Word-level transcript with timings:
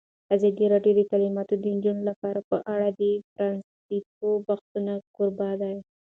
ازادي 0.35 0.65
راډیو 0.73 0.93
د 0.97 1.01
تعلیمات 1.11 1.47
د 1.57 1.65
نجونو 1.75 2.01
لپاره 2.09 2.39
په 2.49 2.57
اړه 2.73 2.87
د 2.99 3.01
پرانیستو 3.33 4.27
بحثونو 4.47 4.93
کوربه 5.15 5.49
وه. 5.59 5.71